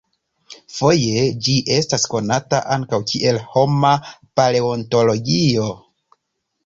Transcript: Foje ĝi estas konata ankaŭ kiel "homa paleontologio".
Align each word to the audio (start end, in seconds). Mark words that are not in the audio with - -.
Foje 0.75 1.25
ĝi 1.47 1.53
estas 1.75 2.07
konata 2.15 2.61
ankaŭ 2.77 3.01
kiel 3.13 3.39
"homa 3.51 3.93
paleontologio". 4.41 5.69